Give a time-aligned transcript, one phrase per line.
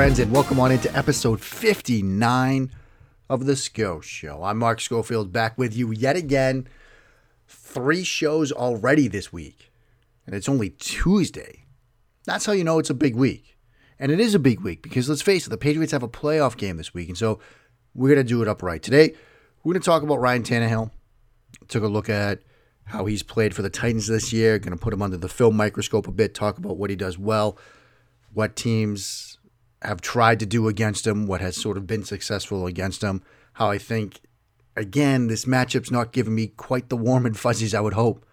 [0.00, 2.70] Friends, and welcome on into episode 59
[3.28, 4.42] of The Sco Show.
[4.42, 6.66] I'm Mark Schofield back with you yet again.
[7.46, 9.70] Three shows already this week,
[10.24, 11.66] and it's only Tuesday.
[12.24, 13.58] That's how you know it's a big week.
[13.98, 16.56] And it is a big week because let's face it, the Patriots have a playoff
[16.56, 17.38] game this week, and so
[17.94, 18.82] we're going to do it upright.
[18.82, 19.12] Today,
[19.62, 20.92] we're going to talk about Ryan Tannehill.
[21.68, 22.40] Took a look at
[22.84, 25.58] how he's played for the Titans this year, going to put him under the film
[25.58, 27.58] microscope a bit, talk about what he does well,
[28.32, 29.29] what teams
[29.82, 33.22] have tried to do against him, what has sort of been successful against him,
[33.54, 34.20] how I think,
[34.76, 38.24] again, this matchup's not giving me quite the warm and fuzzies I would hope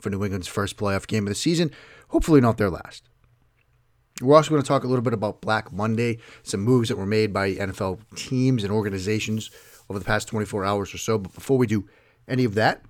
[0.00, 1.70] for New England's first playoff game of the season.
[2.08, 3.08] Hopefully, not their last.
[4.22, 7.06] We're also going to talk a little bit about Black Monday, some moves that were
[7.06, 9.50] made by NFL teams and organizations
[9.90, 11.18] over the past 24 hours or so.
[11.18, 11.88] But before we do
[12.28, 12.82] any of that,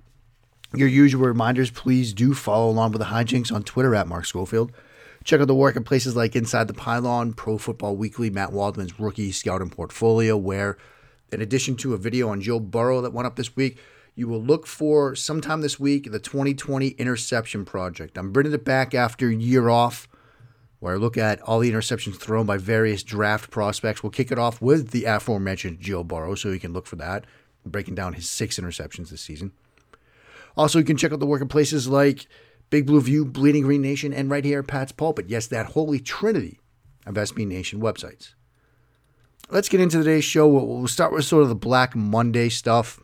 [0.74, 4.72] your usual reminders, please do follow along with the hijinks on Twitter at Mark Schofield.
[5.24, 9.00] Check out the work in places like Inside the Pylon, Pro Football Weekly, Matt Waldman's
[9.00, 10.76] rookie scouting portfolio, where
[11.32, 13.78] in addition to a video on Joe Burrow that went up this week,
[14.14, 18.18] you will look for sometime this week the 2020 Interception Project.
[18.18, 20.08] I'm bringing it back after a year off,
[20.78, 24.02] where I look at all the interceptions thrown by various draft prospects.
[24.02, 27.24] We'll kick it off with the aforementioned Joe Burrow, so you can look for that.
[27.64, 29.52] Breaking down his six interceptions this season.
[30.54, 32.26] Also, you can check out the work in places like
[32.70, 35.26] Big Blue View, Bleeding Green Nation, and right here, Pat's Pulpit.
[35.28, 36.58] Yes, that holy trinity
[37.06, 38.34] of SB Nation websites.
[39.50, 40.48] Let's get into today's show.
[40.48, 43.00] We'll start with sort of the Black Monday stuff.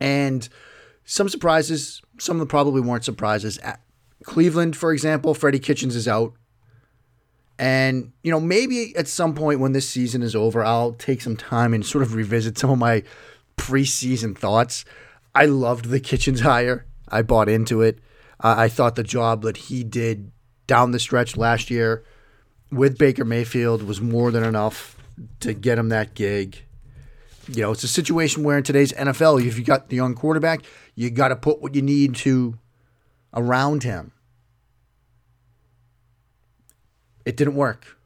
[0.00, 0.48] And
[1.04, 3.58] some surprises, some of them probably weren't surprises.
[3.58, 3.80] At
[4.22, 6.34] Cleveland, for example, Freddie Kitchens is out.
[7.58, 11.36] And, you know, maybe at some point when this season is over, I'll take some
[11.36, 13.02] time and sort of revisit some of my
[13.58, 14.84] preseason thoughts.
[15.34, 16.86] I loved the Kitchens hire.
[17.08, 17.98] I bought into it.
[18.42, 20.32] Uh, I thought the job that he did
[20.66, 22.04] down the stretch last year
[22.70, 24.96] with Baker Mayfield was more than enough
[25.40, 26.64] to get him that gig.
[27.48, 30.62] You know, it's a situation where in today's NFL, if you got the young quarterback,
[30.94, 32.58] you got to put what you need to
[33.34, 34.12] around him.
[37.24, 37.96] It didn't work.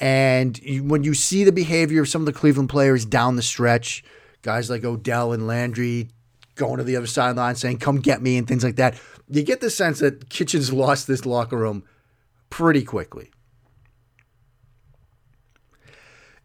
[0.00, 4.02] And when you see the behavior of some of the Cleveland players down the stretch,
[4.42, 6.08] guys like Odell and Landry
[6.54, 9.00] going to the other sideline saying, come get me, and things like that.
[9.28, 11.84] You get the sense that Kitchens lost this locker room
[12.50, 13.30] pretty quickly.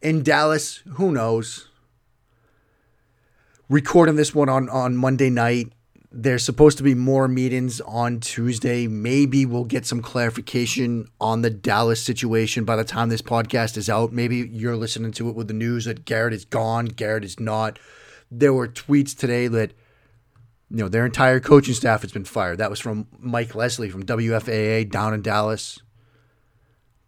[0.02, 1.68] In Dallas, who knows?
[3.68, 5.74] Recording this one on, on Monday night.
[6.12, 8.88] There's supposed to be more meetings on Tuesday.
[8.88, 13.90] Maybe we'll get some clarification on the Dallas situation by the time this podcast is
[13.90, 14.12] out.
[14.12, 17.78] Maybe you're listening to it with the news that Garrett is gone, Garrett is not.
[18.31, 19.74] There were tweets today that
[20.69, 22.59] you know their entire coaching staff has been fired.
[22.59, 25.80] That was from Mike Leslie from WFAA down in Dallas.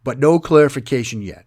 [0.04, 1.46] But no clarification yet.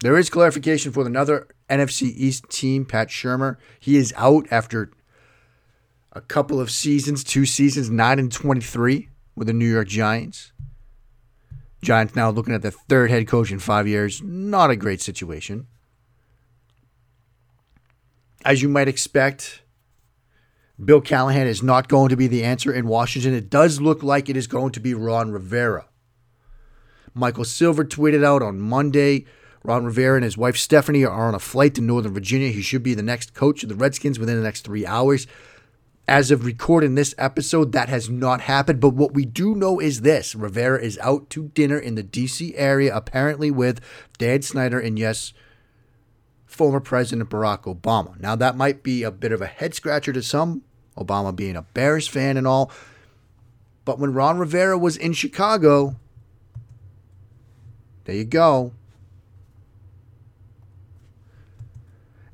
[0.00, 3.56] There is clarification for another NFC East team, Pat Shurmur.
[3.78, 4.90] He is out after
[6.12, 10.52] a couple of seasons, two seasons, 9 and 23 with the New York Giants.
[11.82, 14.20] Giants now looking at the third head coach in five years.
[14.22, 15.66] Not a great situation.
[18.46, 19.62] As you might expect,
[20.82, 23.34] Bill Callahan is not going to be the answer in Washington.
[23.34, 25.88] It does look like it is going to be Ron Rivera.
[27.12, 29.26] Michael Silver tweeted out on Monday
[29.64, 32.50] Ron Rivera and his wife Stephanie are on a flight to Northern Virginia.
[32.50, 35.26] He should be the next coach of the Redskins within the next three hours.
[36.06, 38.78] As of recording this episode, that has not happened.
[38.78, 42.54] But what we do know is this Rivera is out to dinner in the D.C.
[42.54, 43.80] area, apparently with
[44.18, 45.32] Dan Snyder and, yes,
[46.56, 48.18] former President Barack Obama.
[48.18, 50.62] Now, that might be a bit of a head scratcher to some,
[50.96, 52.70] Obama being a Bears fan and all.
[53.84, 55.96] But when Ron Rivera was in Chicago,
[58.04, 58.72] there you go.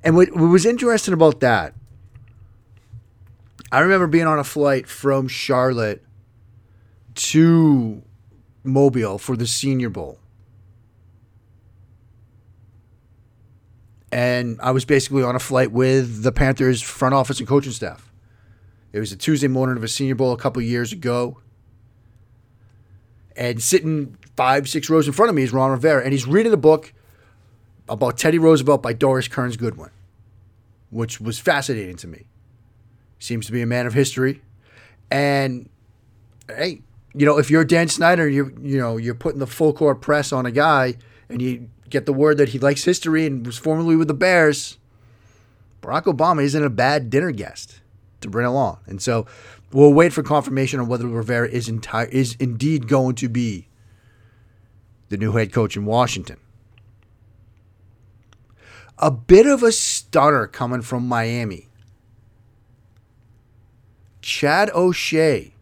[0.04, 1.74] And what, was interesting about that,
[3.72, 6.04] I remember being on a flight from Charlotte
[7.14, 8.02] to
[8.62, 10.20] Mobile for the Senior Bowl.
[14.12, 18.12] And I was basically on a flight with the Panthers front office and coaching staff.
[18.92, 21.38] It was a Tuesday morning of a Senior Bowl a couple years ago.
[23.34, 26.52] And sitting five, six rows in front of me is Ron Rivera, and he's reading
[26.52, 26.92] a book
[27.88, 29.90] about Teddy Roosevelt by Doris Kearns Goodwin,
[30.90, 32.26] which was fascinating to me.
[33.18, 34.42] Seems to be a man of history.
[35.10, 35.70] And
[36.48, 36.82] hey,
[37.14, 40.32] you know, if you're Dan Snyder, you you know, you're putting the full court press
[40.32, 40.96] on a guy
[41.28, 44.78] and you get the word that he likes history and was formerly with the Bears,
[45.82, 47.80] Barack Obama isn't a bad dinner guest
[48.22, 48.78] to bring along.
[48.86, 49.26] And so
[49.72, 53.68] we'll wait for confirmation on whether Rivera is entire is indeed going to be
[55.10, 56.38] the new head coach in Washington.
[58.98, 61.68] A bit of a stutter coming from Miami.
[64.22, 65.52] Chad O'Shea,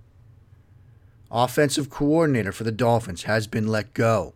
[1.30, 4.34] offensive coordinator for the Dolphins, has been let go.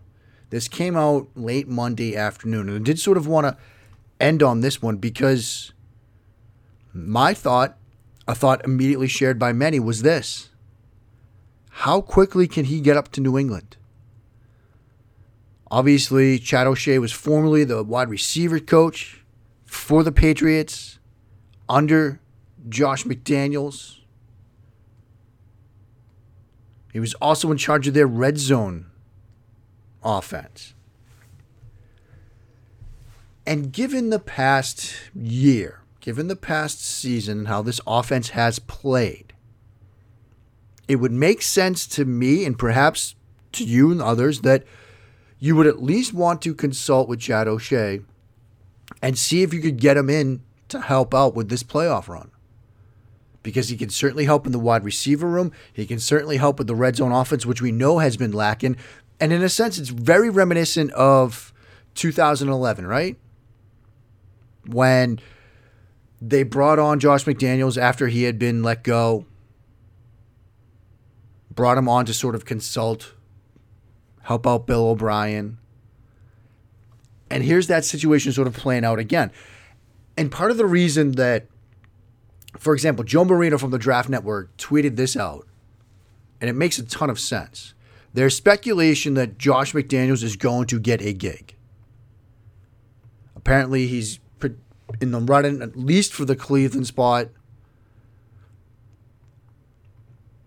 [0.55, 3.57] This came out late Monday afternoon, and I did sort of want to
[4.21, 5.73] end on this one because
[6.93, 7.77] my thought,
[8.29, 10.51] a thought immediately shared by many, was this
[11.71, 13.77] How quickly can he get up to New England?
[15.73, 19.25] Obviously, Chad O'Shea was formerly the wide receiver coach
[19.65, 21.01] for the Patriots
[21.69, 22.21] under
[22.69, 23.99] Josh McDaniels.
[26.93, 28.93] He was also in charge of their red zone
[30.05, 30.75] offense.
[33.47, 39.35] And given the past year, given the past season how this offense has played,
[40.89, 43.15] it would make sense to me and perhaps
[43.53, 44.65] to you and others that
[45.39, 48.01] you would at least want to consult with Chad O'Shea
[49.03, 52.31] and see if you could get him in to help out with this playoff run.
[53.43, 55.53] Because he can certainly help in the wide receiver room.
[55.71, 58.79] He can certainly help with the red zone offense, which we know has been lacking.
[59.21, 61.53] And in a sense, it's very reminiscent of
[61.95, 63.17] 2011, right?
[64.67, 65.21] When
[66.21, 69.27] they brought on Josh McDaniels after he had been let go,
[71.51, 73.15] brought him on to sort of consult,
[74.23, 75.59] help out Bill O'Brien.
[77.31, 79.31] And here's that situation sort of playing out again.
[80.17, 81.47] And part of the reason that,
[82.57, 85.47] for example, Joe Marino from the Draft Network tweeted this out,
[86.41, 87.75] and it makes a ton of sense.
[88.15, 91.57] There's speculation that Josh McDaniels is going to get a gig.
[93.37, 94.21] Apparently, he's
[95.01, 97.29] in the running at least for the Cleveland spot.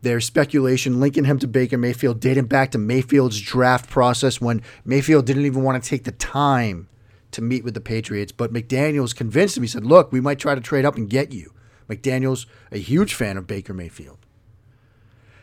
[0.02, 5.25] There's speculation linking him to Baker Mayfield, dating back to Mayfield's draft process when Mayfield
[5.25, 6.88] didn't even want to take the time
[7.31, 8.31] to meet with the Patriots.
[8.31, 9.64] But McDaniels convinced him.
[9.64, 11.52] He said, Look, we might try to trade up and get you.
[11.90, 14.19] McDaniels, a huge fan of Baker Mayfield.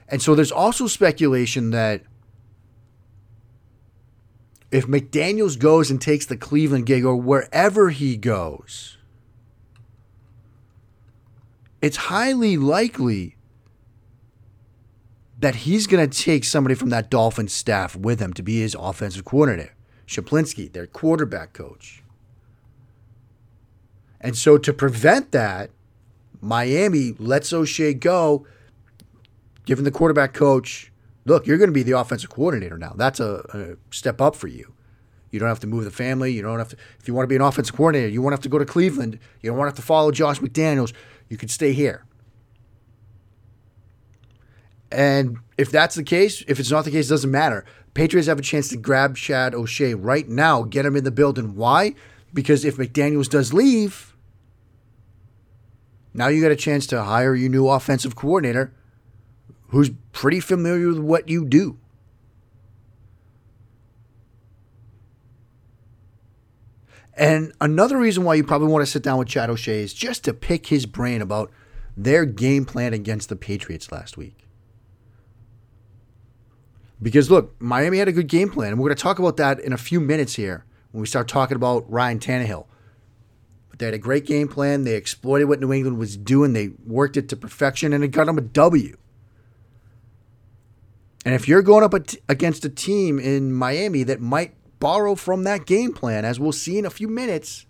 [0.09, 2.03] And so there's also speculation that
[4.75, 8.99] if McDaniels goes and takes the Cleveland gig or wherever he goes,
[11.81, 13.37] it's highly likely
[15.39, 18.75] that he's going to take somebody from that Dolphins staff with him to be his
[18.75, 19.77] offensive coordinator.
[20.09, 22.03] Schuplinski, their quarterback coach.
[24.21, 25.71] And so to prevent that,
[26.41, 28.45] Miami lets O'Shea go,
[29.67, 30.91] giving the quarterback coach
[31.25, 32.93] look, you're going to be the offensive coordinator now.
[32.97, 34.75] That's a, a, step up for you.
[35.31, 36.33] You don't have to move the family.
[36.33, 36.77] You don't have to.
[37.01, 39.19] If you want to be an offensive coordinator, you won't have to go to Cleveland.
[39.43, 40.93] You don't want to have to follow Josh McDaniels.
[41.29, 42.05] You can stay here.
[44.93, 47.65] And if that's the case, if it's not the case, it doesn't matter.
[47.95, 51.57] Patriots have a chance to grab Chad O'Shea right now, get him in the building.
[51.57, 51.95] Why?
[52.33, 54.17] Because if McDaniels does leave,
[56.13, 58.73] now you got a chance to hire your new offensive coordinator
[59.75, 61.79] who's pretty familiar with what you do.
[67.17, 70.25] And another reason why you probably want to sit down with Chad O'Shea is just
[70.25, 71.51] to pick his brain about
[71.97, 74.47] their game plan against the Patriots last week.
[77.01, 79.61] Because look, Miami had a good game plan, and we're going to talk about that
[79.61, 82.67] in a few minutes here when we start talking about Ryan Tannehill.
[83.71, 84.85] But they had a great game plan.
[84.85, 86.53] They exploited what New England was doing.
[86.53, 88.97] They worked it to perfection, and it got them a W.
[91.25, 91.95] And if you're going up
[92.29, 96.79] against a team in Miami that might borrow from that game plan, as we'll see
[96.79, 97.65] in a few minutes,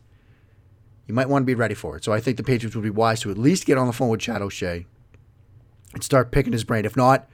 [1.06, 2.04] you might want to be ready for it.
[2.04, 4.08] So I think the Patriots would be wise to at least get on the phone
[4.08, 4.86] with Chad O'Shea
[5.92, 6.84] and start picking his brain.
[6.84, 7.28] If not,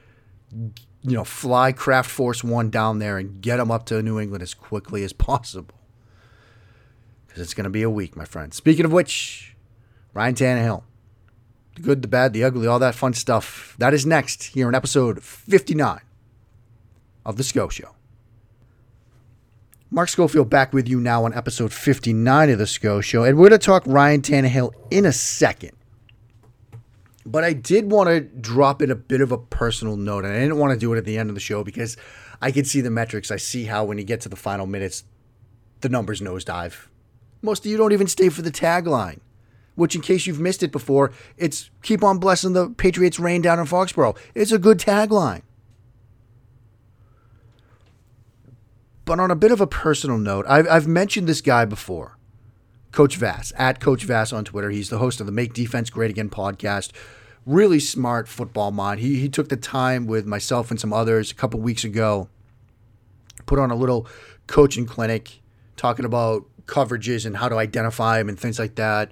[0.51, 4.43] you know, fly Kraft Force One down there and get him up to New England
[4.43, 5.73] as quickly as possible.
[7.25, 8.53] Because it's going to be a week, my friend.
[8.53, 9.55] Speaking of which,
[10.13, 10.83] Ryan Tannehill
[11.75, 13.75] the good, the bad, the ugly, all that fun stuff.
[13.79, 16.01] That is next here in episode 59
[17.25, 17.95] of The Sco Show.
[19.89, 23.49] Mark Schofield back with you now on episode 59 of The Sco Show, and we're
[23.49, 25.71] going to talk Ryan Tannehill in a second.
[27.25, 30.39] But I did want to drop in a bit of a personal note, and I
[30.39, 31.97] didn't want to do it at the end of the show because
[32.41, 33.31] I can see the metrics.
[33.31, 35.03] I see how when you get to the final minutes,
[35.81, 36.87] the numbers nosedive.
[37.41, 39.19] Most of you don't even stay for the tagline,
[39.75, 43.59] which, in case you've missed it before, it's keep on blessing the Patriots rain down
[43.59, 44.17] in Foxborough.
[44.35, 45.41] It's a good tagline.
[49.11, 52.17] But on a bit of a personal note, I've, I've mentioned this guy before.
[52.93, 54.69] Coach Vass, at Coach Vass on Twitter.
[54.69, 56.93] He's the host of the Make Defense Great Again podcast.
[57.45, 59.01] Really smart football mind.
[59.01, 62.29] He, he took the time with myself and some others a couple weeks ago,
[63.45, 64.07] put on a little
[64.47, 65.41] coaching clinic
[65.75, 69.11] talking about coverages and how to identify them and things like that.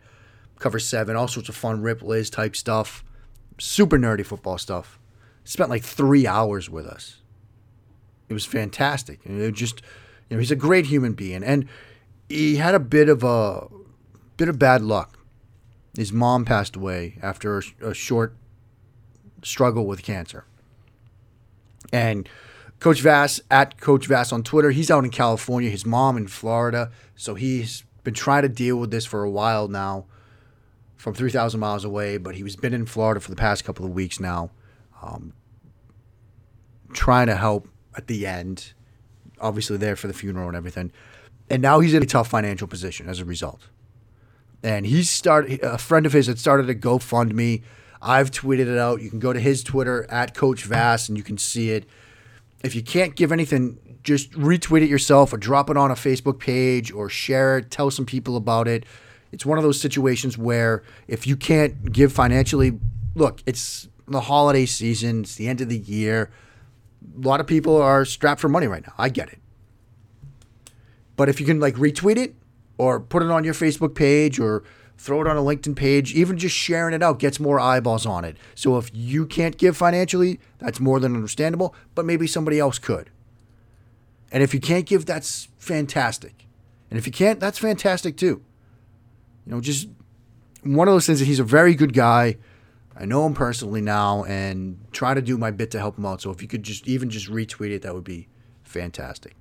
[0.59, 3.03] Cover seven, all sorts of fun Rip Liz type stuff.
[3.57, 4.97] Super nerdy football stuff.
[5.43, 7.17] Spent like three hours with us.
[8.29, 9.25] It was fantastic.
[9.25, 9.81] And it just,
[10.29, 11.43] you know, he's a great human being.
[11.43, 11.67] And
[12.29, 13.67] he had a bit of a
[14.37, 15.17] bit of bad luck.
[15.97, 18.35] His mom passed away after a, a short
[19.43, 20.45] struggle with cancer.
[21.91, 22.29] And
[22.79, 26.91] Coach Vass at Coach Vass on Twitter, he's out in California, his mom in Florida.
[27.15, 30.05] So he's been trying to deal with this for a while now
[30.95, 34.19] from 3,000 miles away, but he's been in Florida for the past couple of weeks
[34.19, 34.51] now,
[35.01, 35.33] um,
[36.91, 37.69] trying to help
[37.99, 38.73] at the end.
[39.41, 40.91] Obviously, there for the funeral and everything.
[41.49, 43.67] And now he's in a tough financial position as a result.
[44.63, 47.61] And he's started, a friend of his had started a GoFundMe.
[48.01, 49.01] I've tweeted it out.
[49.01, 51.85] You can go to his Twitter at Coach Vass and you can see it.
[52.63, 56.39] If you can't give anything, just retweet it yourself or drop it on a Facebook
[56.39, 58.85] page or share it, tell some people about it.
[59.31, 62.79] It's one of those situations where if you can't give financially,
[63.15, 66.31] look, it's the holiday season, it's the end of the year.
[67.23, 68.93] A lot of people are strapped for money right now.
[68.97, 69.39] I get it.
[71.15, 72.35] But if you can like retweet it
[72.77, 74.63] or put it on your Facebook page or
[74.97, 78.25] throw it on a LinkedIn page, even just sharing it out gets more eyeballs on
[78.25, 78.37] it.
[78.55, 83.09] So if you can't give financially, that's more than understandable, but maybe somebody else could.
[84.31, 86.45] And if you can't give, that's fantastic.
[86.89, 88.43] And if you can't, that's fantastic too.
[89.45, 89.87] You know, just
[90.63, 92.37] one of those things that he's a very good guy.
[92.99, 96.21] I know him personally now and try to do my bit to help him out.
[96.21, 98.27] So if you could just even just retweet it, that would be
[98.63, 99.35] fantastic.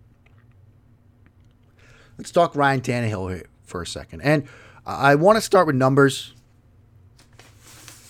[2.17, 4.21] Let's talk Ryan Tannehill for a second.
[4.21, 4.45] And
[4.87, 6.35] I want to start with numbers.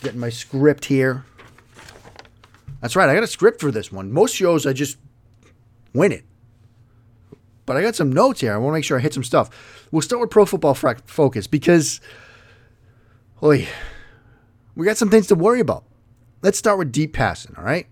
[0.03, 1.25] Getting my script here.
[2.81, 4.13] That's right, I got a script for this one.
[4.13, 4.99] Most shows I just
[5.93, 6.25] win it.
[7.67, 8.55] But I got some notes here.
[8.55, 9.89] I want to make sure I hit some stuff.
[9.91, 12.01] We'll start with Pro Football Focus because,
[13.37, 13.67] holy,
[14.79, 15.83] we got some things to worry about.
[16.41, 17.89] Let's start with deep passing, all right?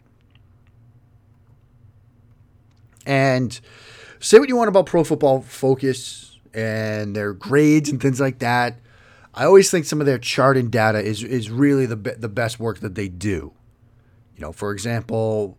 [3.04, 3.58] And
[4.20, 8.78] say what you want about Pro Football Focus and their grades and things like that.
[9.34, 12.60] I always think some of their charting data is is really the be- the best
[12.60, 13.52] work that they do.
[14.36, 15.58] You know, for example,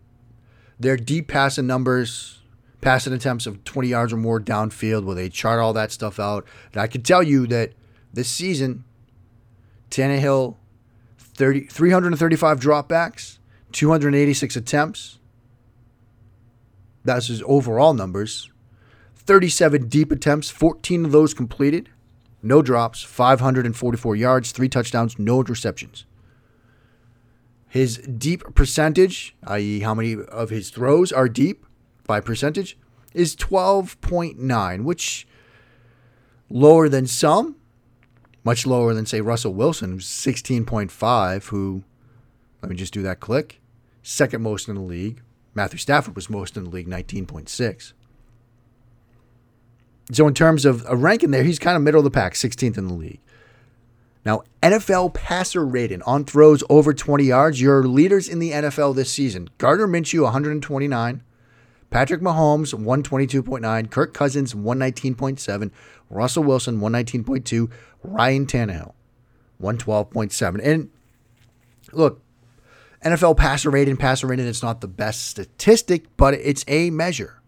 [0.80, 2.40] their deep passing numbers
[2.80, 6.46] passing attempts of 20 yards or more downfield where they chart all that stuff out.
[6.72, 7.72] And I can tell you that
[8.14, 8.84] this season,
[9.90, 10.56] Tannehill,
[11.38, 13.38] 30, 335 dropbacks,
[13.70, 15.20] 286 attempts.
[17.04, 18.50] That's his overall numbers.
[19.14, 21.90] 37 deep attempts, 14 of those completed.
[22.42, 26.02] No drops, 544 yards, three touchdowns, no interceptions.
[27.68, 31.64] His deep percentage, i.e., how many of his throws are deep,
[32.04, 32.76] by percentage
[33.14, 35.28] is 12.9, which
[36.50, 37.57] lower than some,
[38.48, 41.84] much lower than say Russell Wilson, who's 16.5, who
[42.62, 43.60] let me just do that click,
[44.02, 45.20] second most in the league.
[45.52, 47.92] Matthew Stafford was most in the league, 19.6.
[50.12, 52.78] So in terms of a ranking there, he's kind of middle of the pack, 16th
[52.78, 53.20] in the league.
[54.24, 59.12] Now, NFL passer rating on throws over 20 yards, your leaders in the NFL this
[59.12, 59.50] season.
[59.58, 61.22] Gardner Minshew, 129.
[61.90, 63.90] Patrick Mahomes, 122.9.
[63.90, 65.70] Kirk Cousins, 119.7.
[66.10, 67.70] Russell Wilson, 119.2.
[68.02, 68.92] Ryan Tannehill,
[69.60, 70.60] 112.7.
[70.62, 70.90] And
[71.92, 72.20] look,
[73.04, 77.40] NFL passer rating, passer rating, it's not the best statistic, but it's a measure.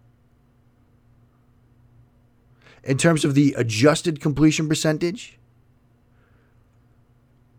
[2.83, 5.39] In terms of the adjusted completion percentage,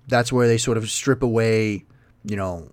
[0.08, 1.86] that's where they sort of strip away,
[2.26, 2.72] you know,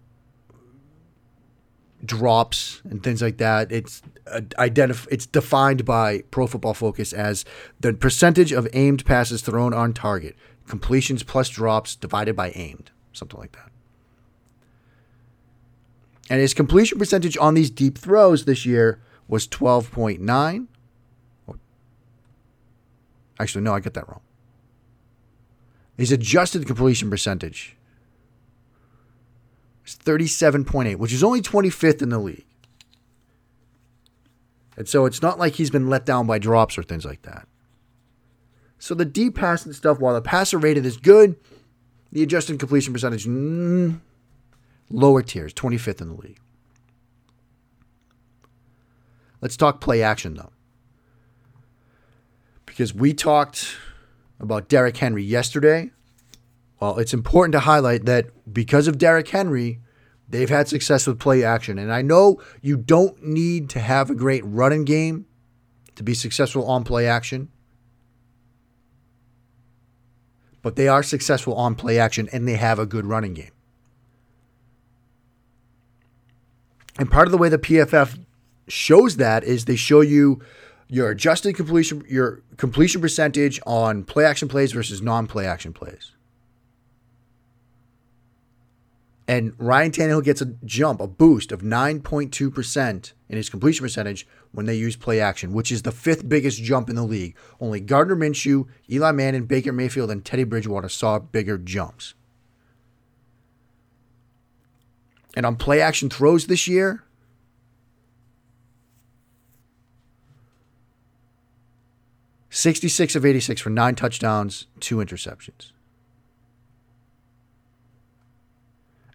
[2.04, 3.72] drops and things like that.
[3.72, 7.44] It's uh, identif- It's defined by Pro Football Focus as
[7.80, 10.36] the percentage of aimed passes thrown on target,
[10.66, 13.70] completions plus drops divided by aimed, something like that.
[16.30, 20.66] And his completion percentage on these deep throws this year was 12.9.
[23.40, 24.20] Actually, no, I get that wrong.
[25.96, 27.77] His adjusted completion percentage
[29.96, 32.44] 37.8, which is only 25th in the league.
[34.76, 37.48] And so it's not like he's been let down by drops or things like that.
[38.78, 41.36] So the deep passing stuff, while the passer rated is good,
[42.12, 44.00] the adjusted completion percentage, mm,
[44.88, 46.38] lower tiers, 25th in the league.
[49.40, 50.52] Let's talk play action, though.
[52.66, 53.76] Because we talked
[54.40, 55.90] about Derrick Henry yesterday
[56.80, 59.80] well, it's important to highlight that because of Derrick Henry,
[60.28, 61.78] they've had success with play action.
[61.78, 65.26] And I know you don't need to have a great running game
[65.96, 67.50] to be successful on play action.
[70.62, 73.52] But they are successful on play action and they have a good running game.
[76.98, 78.18] And part of the way the PFF
[78.66, 80.40] shows that is they show you
[80.88, 86.12] your adjusted completion your completion percentage on play action plays versus non-play action plays.
[89.28, 94.64] And Ryan Tannehill gets a jump, a boost of 9.2% in his completion percentage when
[94.64, 97.36] they use play action, which is the fifth biggest jump in the league.
[97.60, 102.14] Only Gardner Minshew, Eli Manning, Baker Mayfield, and Teddy Bridgewater saw bigger jumps.
[105.36, 107.04] And on play action throws this year,
[112.50, 115.70] Sixty-six of eighty-six for nine touchdowns, two interceptions.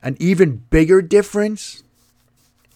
[0.04, 1.82] An even bigger difference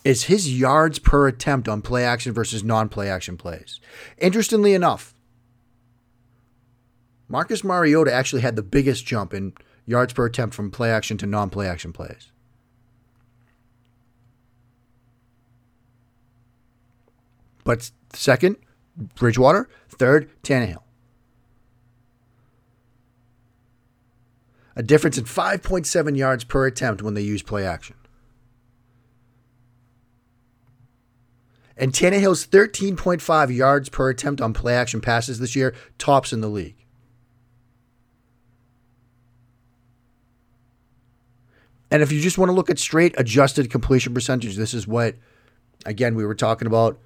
[0.06, 3.82] is his yards per attempt on play action versus non play action plays.
[4.18, 5.14] Interestingly enough,
[7.28, 9.54] Marcus Mariota actually had the biggest jump in
[9.86, 12.32] yards per attempt from play action to non play action plays.
[17.66, 18.56] But second,
[18.96, 19.68] Bridgewater.
[19.90, 20.87] Third, Tannehill.
[24.78, 27.96] A difference in 5.7 yards per attempt when they use play action.
[31.76, 36.48] And Tannehill's 13.5 yards per attempt on play action passes this year tops in the
[36.48, 36.86] league.
[41.90, 45.16] And if you just want to look at straight adjusted completion percentage, this is what,
[45.88, 47.00] again, we were talking about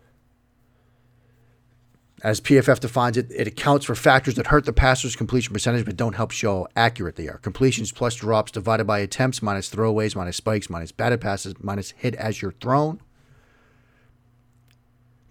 [2.23, 5.97] as PFF defines it, it accounts for factors that hurt the passer's completion percentage but
[5.97, 7.39] don't help show how accurate they are.
[7.39, 12.15] Completions plus drops divided by attempts minus throwaways minus spikes minus batted passes minus hit
[12.15, 13.01] as you're thrown.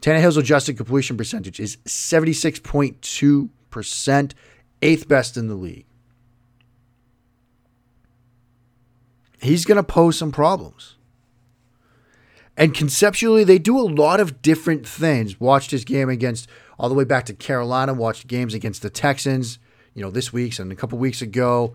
[0.00, 4.32] Tannehill's adjusted completion percentage is 76.2%,
[4.82, 5.86] eighth best in the league.
[9.40, 10.96] He's going to pose some problems.
[12.60, 15.40] And conceptually, they do a lot of different things.
[15.40, 16.46] Watched his game against
[16.78, 19.58] all the way back to Carolina, watched games against the Texans,
[19.94, 21.74] you know, this week's and a couple weeks ago,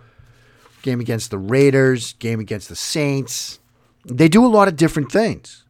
[0.83, 3.57] game against the Raiders, game against the Saints.
[4.05, 5.65] They do a lot of different things.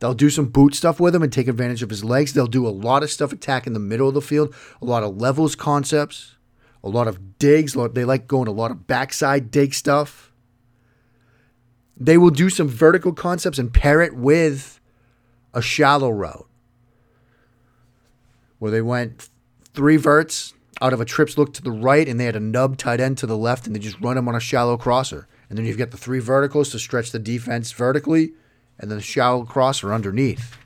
[0.00, 2.34] They'll do some boot stuff with him and take advantage of his legs.
[2.34, 5.16] They'll do a lot of stuff attacking the middle of the field, a lot of
[5.16, 6.36] levels concepts,
[6.84, 7.74] a lot of digs.
[7.94, 10.27] They like going a lot of backside dig stuff.
[12.00, 14.80] They will do some vertical concepts and pair it with
[15.52, 16.46] a shallow route
[18.58, 19.28] where they went
[19.74, 22.76] three verts out of a trips look to the right and they had a nub
[22.76, 25.26] tight end to the left and they just run them on a shallow crosser.
[25.48, 28.32] And then you've got the three verticals to stretch the defense vertically
[28.78, 30.56] and then the shallow crosser underneath.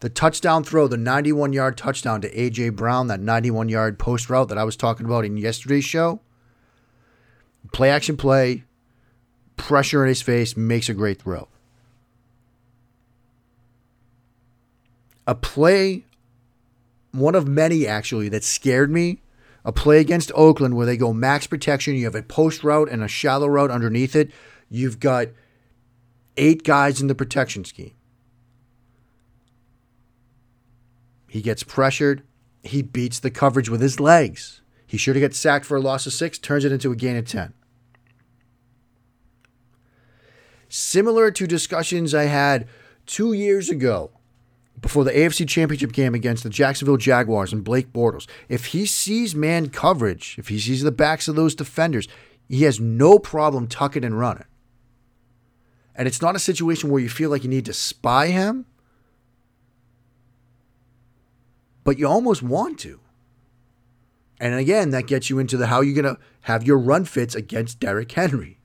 [0.00, 2.70] The touchdown throw, the 91 yard touchdown to A.J.
[2.70, 6.20] Brown, that 91 yard post route that I was talking about in yesterday's show.
[7.72, 8.64] Play action play,
[9.56, 11.48] pressure in his face, makes a great throw.
[15.26, 16.04] a play,
[17.12, 19.20] one of many actually, that scared me.
[19.64, 21.94] A play against Oakland where they go max protection.
[21.94, 24.30] You have a post route and a shallow route underneath it.
[24.68, 25.28] You've got
[26.36, 27.94] eight guys in the protection scheme.
[31.28, 32.22] He gets pressured.
[32.62, 34.60] He beats the coverage with his legs.
[34.86, 37.16] He sure to get sacked for a loss of six, turns it into a gain
[37.16, 37.52] of 10.
[40.68, 42.68] Similar to discussions I had
[43.06, 44.10] two years ago
[44.80, 49.34] before the AFC Championship game against the Jacksonville Jaguars and Blake Bortles, if he sees
[49.34, 52.08] man coverage, if he sees the backs of those defenders,
[52.48, 54.44] he has no problem tucking and running.
[55.94, 58.66] And it's not a situation where you feel like you need to spy him,
[61.84, 63.00] but you almost want to.
[64.44, 67.34] And again, that gets you into the how you're going to have your run fits
[67.34, 68.58] against Derrick Henry.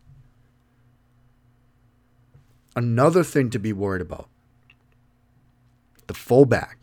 [2.75, 4.27] Another thing to be worried about
[6.07, 6.79] the fullback.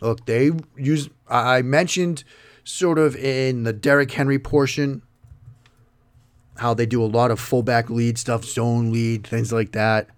[0.00, 2.24] Look, they use, I mentioned
[2.64, 5.02] sort of in the Derrick Henry portion
[6.56, 10.08] how they do a lot of fullback lead stuff, zone lead, things like that.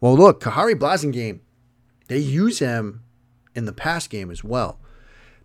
[0.00, 1.38] Well, look, Khari Blasingame,
[2.08, 3.04] they use him
[3.54, 4.78] in the pass game as well.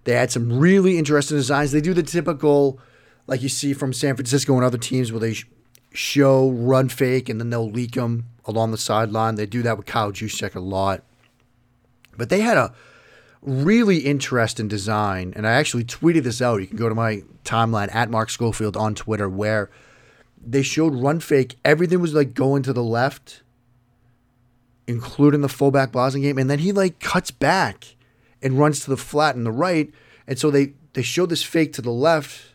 [0.03, 1.71] They had some really interesting designs.
[1.71, 2.79] They do the typical,
[3.27, 5.35] like you see from San Francisco and other teams, where they
[5.91, 9.35] show run fake and then they'll leak them along the sideline.
[9.35, 11.03] They do that with Kyle Juszczyk a lot.
[12.17, 12.73] But they had a
[13.41, 16.61] really interesting design, and I actually tweeted this out.
[16.61, 19.69] You can go to my timeline at Mark Schofield on Twitter, where
[20.45, 21.55] they showed run fake.
[21.65, 23.41] Everything was like going to the left,
[24.87, 26.39] including the fullback Blasingame.
[26.39, 27.94] And then he like cuts back
[28.45, 29.91] and runs to the flat and the right.
[30.27, 32.53] And so they, they showed this fake to the left.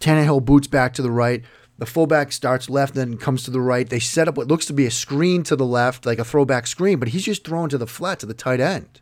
[0.00, 1.44] Tannehill boots back to the right.
[1.78, 3.88] The fullback starts left, then comes to the right.
[3.88, 6.66] They set up what looks to be a screen to the left, like a throwback
[6.66, 9.00] screen, but he's just throwing to the flat to the tight end.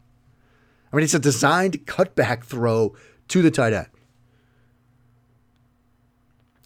[0.93, 2.95] I mean, it's a designed cutback throw
[3.29, 3.89] to the tight end.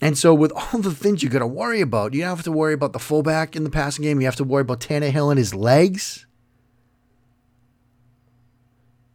[0.01, 2.53] And so, with all the things you got to worry about, you don't have to
[2.53, 4.21] worry about the fullback in the passing game.
[4.21, 6.27] You have to worry about Tannehill and his legs.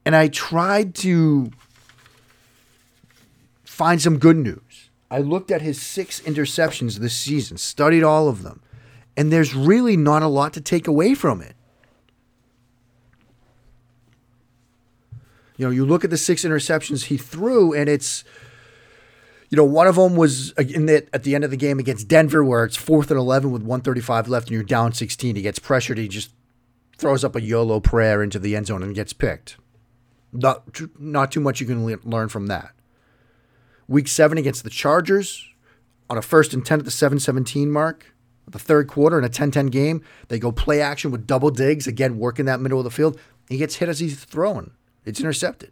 [0.10, 1.52] And I tried to
[3.64, 4.90] find some good news.
[5.12, 8.64] I looked at his six interceptions this season, studied all of them,
[9.16, 11.56] and there's really not a lot to take away from it.
[15.58, 18.24] You know, you look at the six interceptions he threw, and it's
[19.52, 22.08] you know, one of them was in the, at the end of the game against
[22.08, 25.36] Denver, where it's fourth and 11 with 135 left and you're down 16.
[25.36, 26.00] He gets pressured.
[26.00, 26.32] He just
[26.98, 29.58] throws up a YOLO prayer into the end zone and gets picked.
[30.32, 32.72] Not, not too much you can learn from that.
[33.88, 35.48] Week seven against the Chargers
[36.10, 38.14] on a first and 10 at the 717 mark.
[38.48, 41.86] The third quarter in a 10 10 game, they go play action with double digs,
[41.86, 43.20] again, working that middle of the field.
[43.48, 44.72] He gets hit as he's throwing,
[45.06, 45.72] it's intercepted.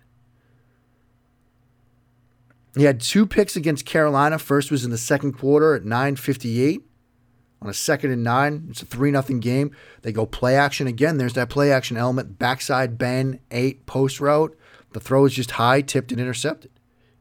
[2.76, 4.38] He had two picks against Carolina.
[4.38, 6.84] First was in the second quarter at 9:58
[7.62, 8.68] on a second and nine.
[8.70, 9.76] It's a three nothing game.
[10.02, 11.18] They go play action again.
[11.18, 12.40] There's that play action element.
[12.40, 14.58] Backside bend eight post route.
[14.94, 16.72] The throw is just high, tipped and intercepted.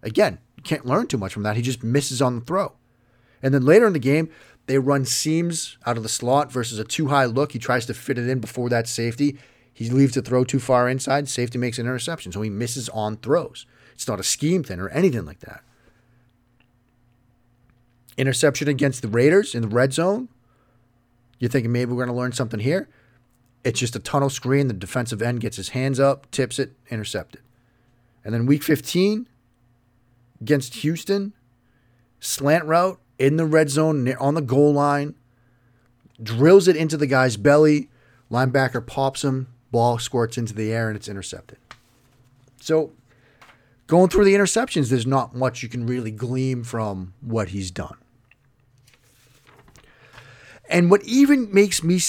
[0.02, 1.56] Again, can't learn too much from that.
[1.56, 2.72] He just misses on the throw.
[3.42, 4.28] And then later in the game,
[4.66, 7.52] they run seams out of the slot versus a two high look.
[7.52, 9.38] He tries to fit it in before that safety.
[9.72, 11.28] He leaves the throw too far inside.
[11.28, 13.66] Safety makes an interception, so he misses on throws.
[13.94, 15.62] It's not a scheme thing or anything like that.
[18.16, 20.28] Interception against the Raiders in the red zone.
[21.38, 22.88] You're thinking maybe we're going to learn something here.
[23.62, 24.68] It's just a tunnel screen.
[24.68, 27.42] The defensive end gets his hands up, tips it, intercepted.
[28.24, 29.28] And then week 15
[30.40, 31.32] against Houston,
[32.20, 35.14] slant route in the red zone on the goal line,
[36.22, 37.88] drills it into the guy's belly.
[38.30, 41.58] Linebacker pops him, ball squirts into the air, and it's intercepted.
[42.60, 42.92] So
[43.86, 47.96] going through the interceptions, there's not much you can really glean from what he's done.
[50.68, 52.00] And what even makes me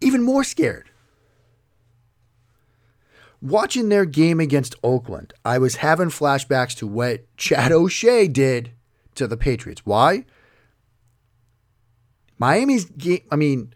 [0.00, 0.90] even more scared,
[3.42, 8.72] watching their game against Oakland, I was having flashbacks to what Chad O'Shea did
[9.14, 9.82] to the Patriots.
[9.84, 10.24] Why?
[12.38, 13.74] Miami's game, I mean,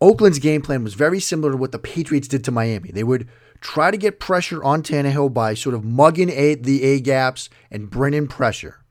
[0.00, 2.90] Oakland's game plan was very similar to what the Patriots did to Miami.
[2.90, 3.28] They would
[3.60, 7.88] try to get pressure on Tannehill by sort of mugging a, the A gaps and
[7.88, 8.84] bringing pressure.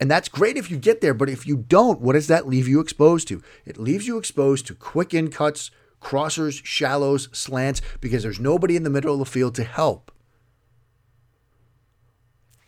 [0.00, 2.68] And that's great if you get there, but if you don't, what does that leave
[2.68, 3.42] you exposed to?
[3.64, 8.84] It leaves you exposed to quick in cuts, crossers, shallows, slants, because there's nobody in
[8.84, 10.12] the middle of the field to help.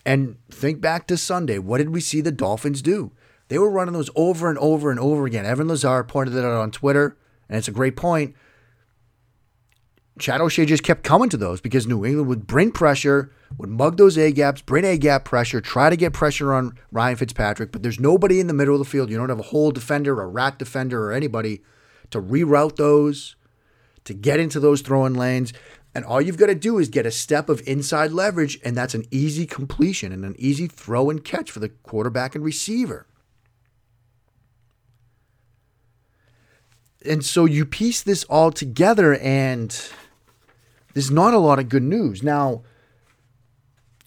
[0.04, 1.58] And think back to Sunday.
[1.58, 3.12] What did we see the Dolphins do?
[3.48, 5.46] They were running those over and over and over again.
[5.46, 7.16] Evan Lazar pointed it out on Twitter,
[7.48, 8.34] and it's a great point.
[10.20, 13.96] Chad O'Shea just kept coming to those because New England would bring pressure, would mug
[13.96, 17.82] those A gaps, bring A gap pressure, try to get pressure on Ryan Fitzpatrick, but
[17.82, 19.10] there's nobody in the middle of the field.
[19.10, 21.62] You don't have a hole defender, a rat defender, or anybody
[22.10, 23.36] to reroute those,
[24.04, 25.52] to get into those throwing lanes.
[25.94, 28.94] And all you've got to do is get a step of inside leverage, and that's
[28.94, 33.06] an easy completion and an easy throw and catch for the quarterback and receiver.
[37.04, 39.74] And so you piece this all together, and
[40.94, 42.22] there's not a lot of good news.
[42.22, 42.62] Now,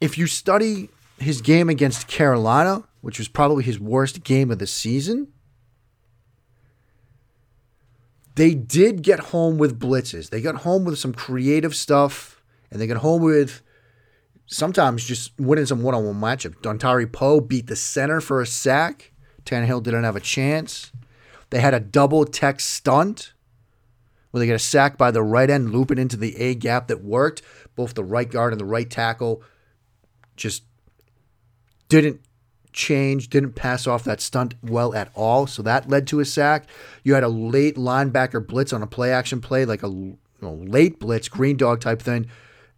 [0.02, 4.68] if you study his game against Carolina, which was probably his worst game of the
[4.68, 5.30] season,
[8.36, 10.30] they did get home with blitzes.
[10.30, 12.42] They got home with some creative stuff,
[12.72, 13.62] and they got home with
[14.48, 16.56] sometimes just winning some one on one matchup.
[16.62, 19.12] Dontari Poe beat the center for a sack.
[19.46, 20.92] Tannehill didn't have a chance.
[21.50, 23.33] They had a double tech stunt
[24.34, 27.04] where they get a sack by the right end, looping into the A gap that
[27.04, 27.44] worked.
[27.76, 29.44] Both the right guard and the right tackle
[30.36, 30.64] just
[31.88, 32.20] didn't
[32.72, 35.46] change, didn't pass off that stunt well at all.
[35.46, 36.66] So that led to a sack.
[37.04, 40.56] You had a late linebacker blitz on a play action play, like a you know,
[40.56, 42.26] late blitz, green dog type thing.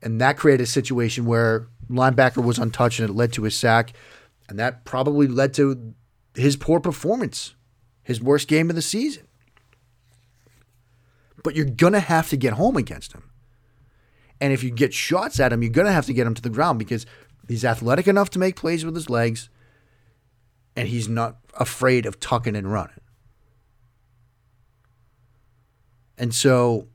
[0.02, 3.94] And that created a situation where linebacker was untouched and it led to a sack.
[4.50, 5.94] And that probably led to
[6.36, 7.56] his poor performance,
[8.04, 9.25] his worst game of the season
[11.46, 13.24] but you're going to have to get home against him.
[14.42, 16.42] And if you get shots at him, you're going to have to get him to
[16.42, 17.06] the ground because
[17.48, 19.50] He's athletic enough to make plays with his legs,
[20.76, 23.00] and he's not afraid of tucking and running.
[26.18, 26.88] And so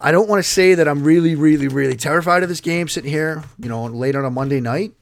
[0.00, 3.10] I don't want to say that I'm really, really, really terrified of this game sitting
[3.10, 4.92] here, you know, late on a Monday night.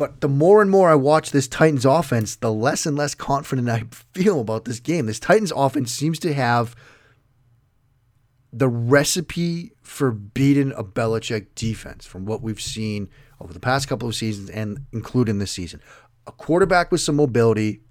[0.00, 3.68] But the more and more I watch this Titans offense, the less and less confident
[3.68, 3.84] I
[4.14, 5.04] feel about this game.
[5.04, 6.74] This Titans offense seems to have
[8.50, 13.10] the recipe for beating a Belichick defense from what we've seen
[13.42, 15.82] over the past couple of seasons and including this season.
[16.26, 17.82] A quarterback with some mobility,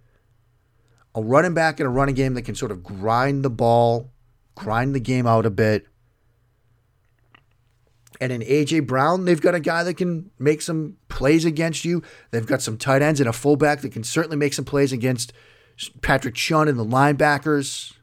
[1.14, 4.10] a running back in a running game that can sort of grind the ball,
[4.56, 5.86] grind the game out a bit,
[8.20, 12.04] and in AJ Brown, they've got a guy that can make some plays against you.
[12.32, 15.32] They've got some tight ends and a fullback that can certainly make some plays against
[16.02, 17.94] Patrick Chung and the linebackers.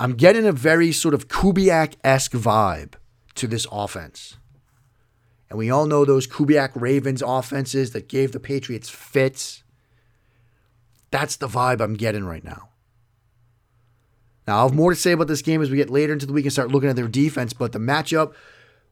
[0.00, 2.94] I'm getting a very sort of Kubiak esque vibe
[3.36, 4.38] to this offense.
[5.48, 9.62] And we all know those Kubiak Ravens offenses that gave the Patriots fits.
[11.10, 12.69] That's the vibe I'm getting right now.
[14.46, 16.32] Now, I'll have more to say about this game as we get later into the
[16.32, 18.34] week and start looking at their defense, but the matchup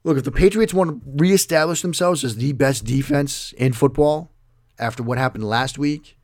[0.04, 4.30] look, if the Patriots want to reestablish themselves as the best defense in football
[4.78, 6.16] after what happened last week,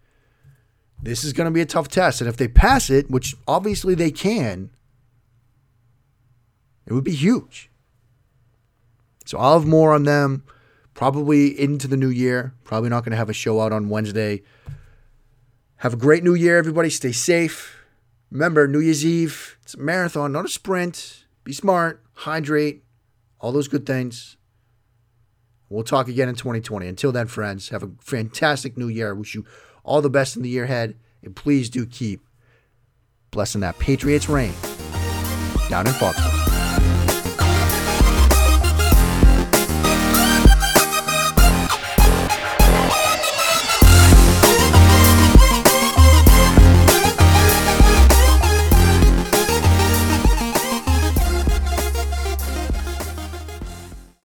[1.02, 2.20] this is going to be a tough test.
[2.20, 4.70] And if they pass it, which obviously they can,
[6.86, 7.70] it would be huge.
[9.26, 10.44] So I'll have more on them
[10.94, 12.54] probably into the new year.
[12.64, 14.42] Probably not going to have a show out on Wednesday.
[15.76, 16.88] Have a great new year, everybody.
[16.90, 17.83] Stay safe.
[18.34, 21.24] Remember, New Year's Eve, it's a marathon, not a sprint.
[21.44, 22.82] Be smart, hydrate,
[23.38, 24.36] all those good things.
[25.68, 26.88] We'll talk again in 2020.
[26.88, 29.10] Until then, friends, have a fantastic new year.
[29.10, 29.44] I wish you
[29.84, 30.96] all the best in the year ahead.
[31.22, 32.26] And please do keep
[33.30, 34.54] blessing that Patriots reign
[35.68, 36.43] down in Foxborough.